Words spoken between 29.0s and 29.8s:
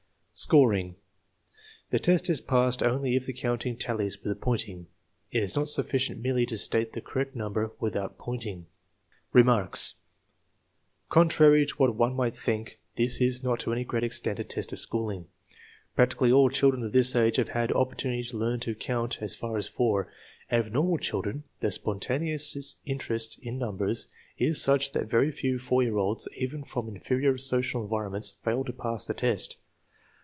the test.